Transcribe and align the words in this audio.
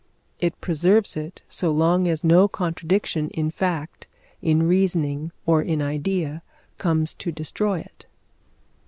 It 0.39 0.59
preserves 0.61 1.15
it 1.15 1.43
so 1.47 1.69
long 1.69 2.07
as 2.07 2.23
no 2.23 2.47
contradiction 2.47 3.29
in 3.29 3.51
fact, 3.51 4.07
in 4.41 4.63
reasoning, 4.67 5.31
or 5.45 5.61
in 5.61 5.79
idea, 5.79 6.41
comes 6.79 7.13
to 7.13 7.31
destroy 7.31 7.81
it. 7.81 8.07